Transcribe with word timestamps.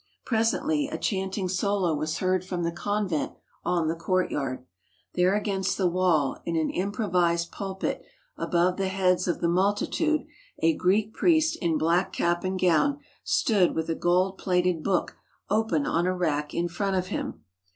Presently 0.25 0.87
a 0.87 0.97
chanting 0.97 1.47
solo 1.47 1.93
was 1.93 2.17
heard 2.17 2.43
from 2.43 2.63
the 2.63 2.71
convent 2.71 3.33
on 3.63 3.87
the 3.87 3.93
courtyard. 3.93 4.65
There 5.13 5.35
against 5.35 5.77
the 5.77 5.85
wall 5.87 6.41
in 6.43 6.55
an 6.55 6.71
impro 6.71 7.11
vised 7.11 7.51
pulpit 7.51 8.03
above 8.35 8.77
the 8.77 8.87
heads 8.87 9.27
of 9.27 9.41
the 9.41 9.47
multitude 9.47 10.25
a 10.57 10.73
Greek 10.75 11.13
priest 11.13 11.55
in 11.57 11.77
black 11.77 12.11
cap 12.13 12.43
and 12.43 12.59
gown 12.59 12.97
stood 13.23 13.75
with 13.75 13.91
a 13.91 13.93
gold 13.95 14.39
plated 14.39 14.81
book 14.83 15.17
open 15.51 15.85
on 15.85 16.07
a 16.07 16.17
rack 16.17 16.51
in 16.51 16.67
front 16.67 16.95
of 16.95 17.09
him. 17.09 17.43